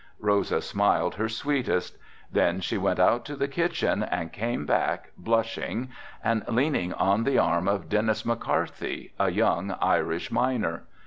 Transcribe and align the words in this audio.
Rosa 0.19 0.61
smiled 0.63 1.13
her 1.13 1.29
sweetest. 1.29 1.95
Then 2.31 2.59
she 2.59 2.75
went 2.75 2.99
out 2.99 3.23
to 3.25 3.35
the 3.35 3.47
kitchen 3.47 4.01
and 4.01 4.33
came 4.33 4.65
back 4.65 5.11
blushing 5.15 5.91
and 6.23 6.43
leaning 6.47 6.91
on 6.93 7.23
the 7.23 7.37
arm 7.37 7.67
of 7.67 7.87
Dennis 7.87 8.25
McCarthy, 8.25 9.13
a 9.19 9.31
young 9.31 9.75
Irish 9.79 10.31
miner. 10.31 10.85